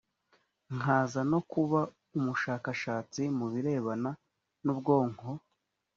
nkaza 0.75 1.21
no 1.31 1.39
kuba 1.51 1.79
umushakashatsi 2.17 3.21
mu 3.37 3.45
birebana 3.53 4.11
n 4.63 4.65
ubwonko 4.73 5.27